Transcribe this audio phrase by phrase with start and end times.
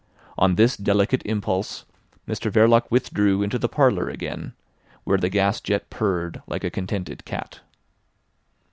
[0.35, 1.85] On this delicate impulse
[2.27, 4.53] Mr Verloc withdrew into the parlour again,
[5.03, 7.59] where the gas jet purred like a contented cat.